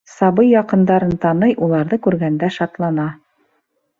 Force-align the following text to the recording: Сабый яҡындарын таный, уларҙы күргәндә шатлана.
Сабый 0.11 0.47
яҡындарын 0.51 1.11
таный, 1.25 1.53
уларҙы 1.67 2.01
күргәндә 2.07 2.51
шатлана. 2.57 3.05